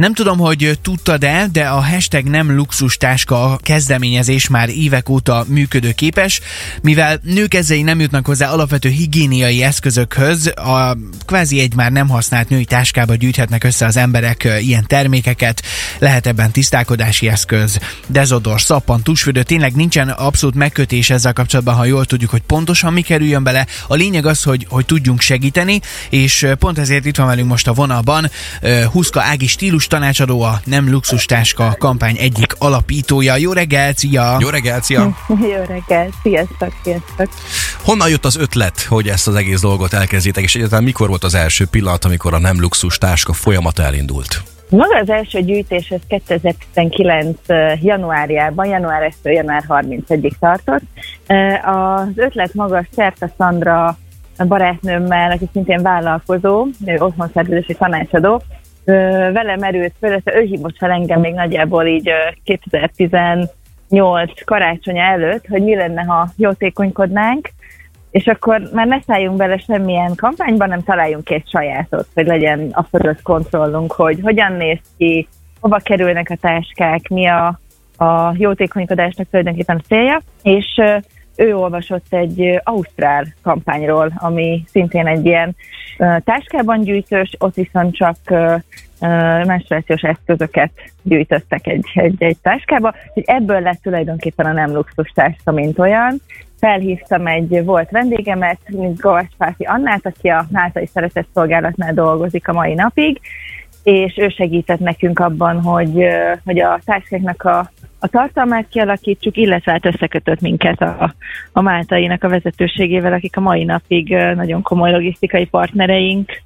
[0.00, 6.40] Nem tudom, hogy tudtad-e, de a hashtag nem luxus táska kezdeményezés már évek óta működőképes,
[6.82, 12.48] mivel nők ezzel nem jutnak hozzá alapvető higiéniai eszközökhöz, a kvázi egy már nem használt
[12.48, 15.62] női táskába gyűjthetnek össze az emberek ilyen termékeket,
[15.98, 22.04] lehet ebben tisztálkodási eszköz, dezodor, szappan, tusfürdő, tényleg nincsen abszolút megkötés ezzel kapcsolatban, ha jól
[22.04, 23.66] tudjuk, hogy pontosan mi kerüljön bele.
[23.86, 25.80] A lényeg az, hogy, hogy tudjunk segíteni,
[26.10, 28.30] és pont ezért itt van velünk most a vonalban
[28.92, 33.36] Huszka Ági stílus tanácsadó, a Nem Luxus Táska kampány egyik alapítója.
[33.36, 34.36] Jó reggelt, szia!
[34.40, 35.16] Jó reggelt, szia!
[35.54, 37.28] Jó reggelt, sziasztok, sziasztok!
[37.84, 41.34] Honnan jött az ötlet, hogy ezt az egész dolgot elkezdjétek, és egyáltalán mikor volt az
[41.34, 44.42] első pillanat, amikor a Nem Luxus Táska folyamata elindult?
[44.70, 47.38] Maga az első gyűjtés ez 2019.
[47.80, 50.82] januárjában, január 1 január 31-ig tartott.
[51.64, 53.98] Az ötlet maga Szerta Szandra
[54.48, 58.42] barátnőmmel, aki szintén vállalkozó, ő otthonszervezési tanácsadó,
[58.84, 62.10] vele merült föl, ő hívott fel engem még nagyjából így
[62.44, 67.48] 2018 karácsony előtt, hogy mi lenne, ha jótékonykodnánk,
[68.10, 72.82] és akkor már ne szálljunk bele semmilyen kampányban, nem találjunk egy sajátot, hogy legyen a
[72.82, 75.28] fölött kontrollunk, hogy hogyan néz ki,
[75.60, 77.60] hova kerülnek a táskák, mi a,
[77.96, 80.80] a jótékonykodásnak tulajdonképpen a célja, és
[81.40, 85.56] ő olvasott egy ausztrál kampányról, ami szintén egy ilyen
[86.24, 88.16] táskában gyűjtős, ott viszont csak
[89.46, 90.70] menstruációs eszközöket
[91.02, 96.20] gyűjtöttek egy, egy, egy táskába, hogy ebből lett tulajdonképpen a nem luxus táska, mint olyan.
[96.58, 102.52] Felhívtam egy volt vendégemet, mint Govacs Pálfi Annát, aki a Náltai Szeretett Szolgálatnál dolgozik a
[102.52, 103.20] mai napig,
[103.82, 106.06] és ő segített nekünk abban, hogy,
[106.44, 111.14] hogy a táskáknak a a tartalmát kialakítsuk, illetve hát összekötött minket a,
[111.52, 116.42] a Máltainak a vezetőségével, akik a mai napig nagyon komoly logisztikai partnereink.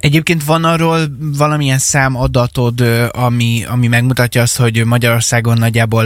[0.00, 0.98] Egyébként van arról
[1.38, 2.80] valamilyen számadatod,
[3.12, 6.04] ami, ami megmutatja azt, hogy Magyarországon nagyjából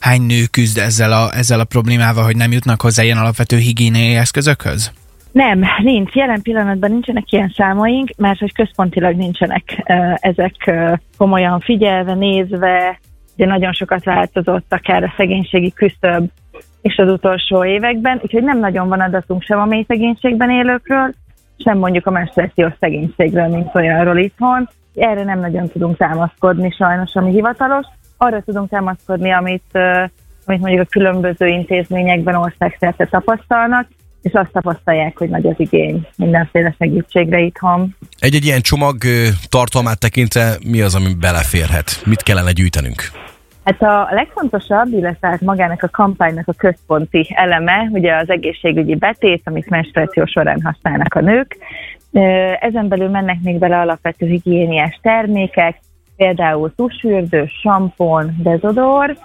[0.00, 4.14] hány nő küzd ezzel a, ezzel a problémával, hogy nem jutnak hozzá ilyen alapvető higiéniai
[4.14, 4.92] eszközökhöz?
[5.32, 6.14] Nem, nincs.
[6.14, 9.82] Jelen pillanatban nincsenek ilyen számaink, mert hogy központilag nincsenek
[10.20, 10.70] ezek
[11.16, 13.00] komolyan figyelve, nézve,
[13.36, 16.30] ugye nagyon sokat változott akár a szegénységi küszöb
[16.82, 21.14] és az utolsó években, úgyhogy nem nagyon van adatunk sem a mély szegénységben élőkről,
[21.58, 24.68] sem mondjuk a menstruációs szegénységről, mint olyanról itthon.
[24.94, 27.86] Erre nem nagyon tudunk támaszkodni sajnos, ami hivatalos.
[28.16, 29.78] Arra tudunk támaszkodni, amit,
[30.44, 33.88] amit mondjuk a különböző intézményekben országszerte tapasztalnak,
[34.22, 37.96] és azt tapasztalják, hogy nagy az igény mindenféle segítségre itthon.
[38.18, 38.96] Egy-egy ilyen csomag
[39.48, 42.02] tartalmát tekintve mi az, ami beleférhet?
[42.04, 43.21] Mit kellene gyűjtenünk?
[43.64, 49.42] Hát a legfontosabb, illetve hát magának a kampánynak a központi eleme, ugye az egészségügyi betét,
[49.44, 51.56] amit menstruáció során használnak a nők.
[52.60, 55.80] Ezen belül mennek még bele alapvető higiéniás termékek,
[56.16, 59.16] például tusfürdő, sampon, dezodor,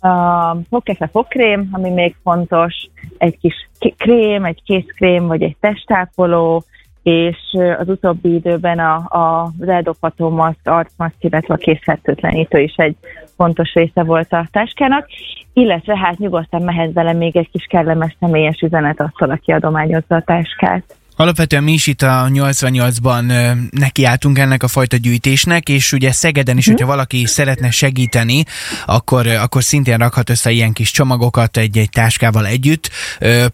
[0.00, 2.74] a fogkefe fogkrém, ami még fontos,
[3.18, 3.54] egy kis
[3.96, 6.64] krém, egy kézkrém, vagy egy testápoló,
[7.02, 7.36] és
[7.78, 12.96] az utóbbi időben a, a, eldobható maszk, arcmaszk, illetve a készfertőtlenítő is egy
[13.36, 15.08] fontos része volt a táskának,
[15.52, 20.22] illetve hát nyugodtan mehet bele még egy kis kellemes személyes üzenet attól, aki adományozza a
[20.22, 20.96] táskát.
[21.16, 23.24] Alapvetően mi is itt a 88-ban
[23.70, 26.72] nekiálltunk ennek a fajta gyűjtésnek, és ugye Szegeden is, mm.
[26.72, 28.44] hogyha valaki szeretne segíteni,
[28.86, 32.90] akkor, akkor szintén rakhat össze ilyen kis csomagokat egy-egy táskával együtt.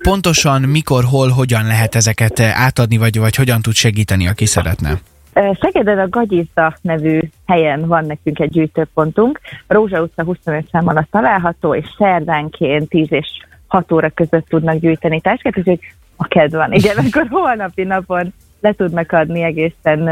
[0.02, 4.98] Pontosan mikor, hol, hogyan lehet ezeket átadni, vagy, vagy hogyan tud segíteni, aki szeretne?
[5.60, 9.40] Szegeden a Gagyizda nevű helyen van nekünk egy gyűjtőpontunk.
[9.66, 13.26] Rózsa utca 25 szám alatt található, és szerdánként 10 és
[13.66, 15.80] 6 óra között tudnak gyűjteni táskát, úgyhogy
[16.18, 16.72] a kedv van.
[16.72, 20.08] Igen, akkor holnapi napon le tudnak adni egészen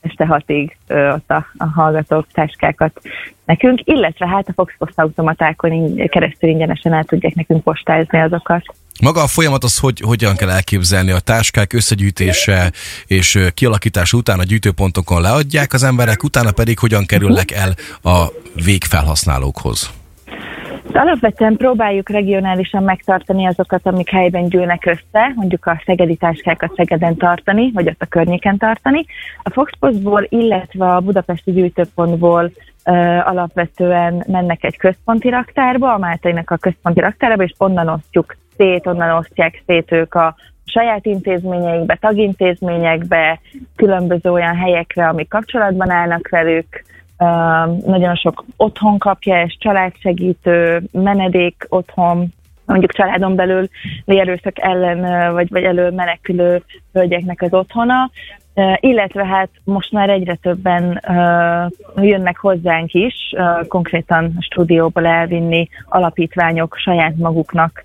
[0.00, 3.00] este hatig ott a, a hallgatók táskákat
[3.44, 8.62] nekünk, illetve hát a Fox Post automatákon keresztül ingyenesen el tudják nekünk postázni azokat.
[9.00, 12.72] Maga a folyamat az, hogy hogyan kell elképzelni a táskák összegyűjtése
[13.06, 18.26] és kialakítása után a gyűjtőpontokon leadják az emberek, utána pedig hogyan kerülnek el a
[18.64, 19.99] végfelhasználókhoz?
[20.92, 27.70] Alapvetően próbáljuk regionálisan megtartani azokat, amik helyben gyűlnek össze, mondjuk a szegedi táskákat Szegeden tartani,
[27.74, 29.04] vagy ott a környéken tartani.
[29.42, 32.50] A Foxpostból, illetve a budapesti gyűjtőpontból
[32.84, 32.92] ö,
[33.24, 39.16] alapvetően mennek egy központi raktárba, a Máltainak a központi raktárba, és onnan osztjuk szét, onnan
[39.16, 40.34] osztják szét ők a
[40.64, 43.40] saját intézményeikbe, tagintézményekbe,
[43.76, 46.84] különböző olyan helyekre, amik kapcsolatban állnak velük,
[47.86, 52.28] nagyon sok otthon kapja, és családsegítő, menedék otthon,
[52.64, 53.68] mondjuk családon belül
[54.04, 56.62] erőszak ellen vagy, vagy elől menekülő
[56.92, 58.10] hölgyeknek az otthona.
[58.80, 65.68] Illetve hát most már egyre többen uh, jönnek hozzánk is, uh, konkrétan a stúdióból elvinni
[65.88, 67.82] alapítványok saját maguknak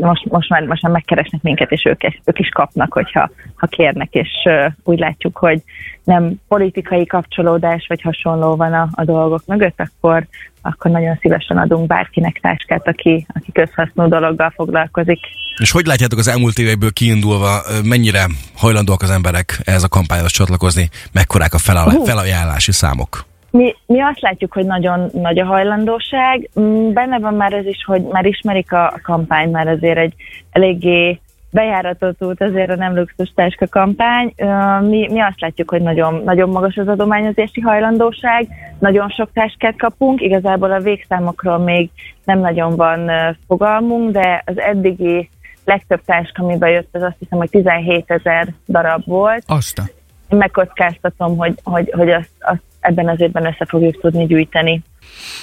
[0.00, 4.14] most, most, már, most már megkeresnek minket, és ők, ők is kapnak, hogyha ha kérnek,
[4.14, 5.62] és uh, úgy látjuk, hogy
[6.04, 10.26] nem politikai kapcsolódás vagy hasonló van a, a dolgok mögött, akkor,
[10.62, 15.20] akkor nagyon szívesen adunk bárkinek táskát, aki, aki közhasznú dologgal foglalkozik.
[15.58, 18.26] És hogy látjátok az elmúlt évekből kiindulva, mennyire
[18.56, 21.58] hajlandóak az emberek ehhez a kampányhoz csatlakozni, mekkorák a
[22.04, 23.24] felajánlási számok?
[23.50, 26.50] Mi, mi azt látjuk, hogy nagyon nagy a hajlandóság.
[26.60, 30.14] Mm, benne van már ez is, hogy már ismerik a, a kampány, már azért egy
[30.50, 31.20] eléggé
[31.50, 34.34] bejáratott út azért a nem luxus táska kampány.
[34.80, 38.48] Mi, mi azt látjuk, hogy nagyon, nagyon magas az adományozési hajlandóság,
[38.78, 41.90] nagyon sok táskát kapunk, igazából a végszámokról még
[42.24, 43.10] nem nagyon van
[43.46, 45.30] fogalmunk, de az eddigi
[45.66, 49.42] legtöbb táska, ami bejött, az azt hiszem, hogy 17 ezer darab volt.
[49.46, 49.82] Azt.
[50.28, 54.82] Én megkockáztatom, hogy, hogy, hogy azt, azt ebben az évben össze fogjuk tudni gyűjteni.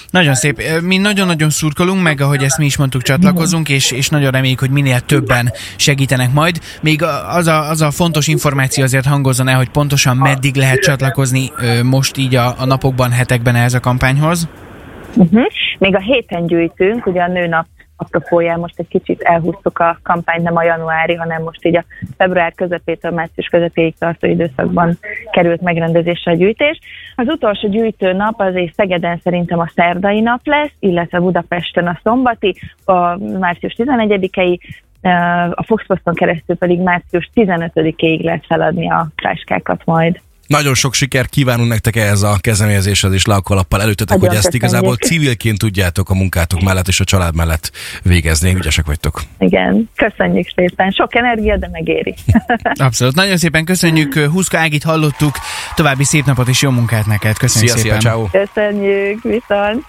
[0.10, 0.62] Nagyon szép.
[0.82, 4.70] Mi nagyon-nagyon szurkolunk meg, ahogy ezt mi is mondtuk, csatlakozunk, és, és nagyon reméljük, hogy
[4.70, 6.60] minél többen segítenek majd.
[6.82, 11.52] Még az a, az a fontos információ azért hangozzon el, hogy pontosan meddig lehet csatlakozni
[11.84, 14.50] most így a, a napokban, hetekben ehhez a kampányhoz.
[15.16, 15.44] Uh-huh.
[15.80, 17.66] Még a héten gyűjtünk, ugye a nőnap
[17.96, 21.86] apropóján most egy kicsit elhúztuk a kampányt, nem a januári, hanem most így a
[22.18, 24.98] február közepétől március közepéig tartó időszakban
[25.32, 26.80] került megrendezésre a gyűjtés.
[27.16, 32.00] Az utolsó gyűjtő nap az egy Szegeden szerintem a szerdai nap lesz, illetve Budapesten a
[32.04, 32.56] szombati,
[32.86, 34.60] a március 11-i,
[35.52, 40.22] a Foxposton keresztül pedig március 15-ig lehet feladni a táskákat majd.
[40.48, 44.54] Nagyon sok sikert kívánunk nektek ehhez a kezdeményezéshez, és le a kalappal előttetek, hogy ezt
[44.54, 47.72] igazából civilként tudjátok a munkátok mellett és a család mellett
[48.04, 48.56] végezni.
[48.56, 49.22] Ügyesek vagytok.
[49.40, 50.92] Igen, köszönjük szépen.
[50.92, 52.16] Sok energia, de megéri.
[52.74, 53.16] Abszolút.
[53.16, 54.20] Nagyon szépen köszönjük.
[54.20, 55.36] Huszka Ágit hallottuk.
[55.76, 57.38] További szép napot és jó munkát neked.
[57.38, 58.00] Köszönjük szia, szépen.
[58.00, 58.28] Szia, ciao.
[58.46, 59.86] Köszönjük, viszont.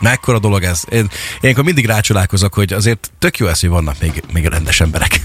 [0.00, 0.82] Mekkora dolog ez.
[0.90, 1.08] Én,
[1.40, 5.16] én mindig rácsolálkozok, hogy azért tök jó ez, hogy vannak még, még rendes emberek.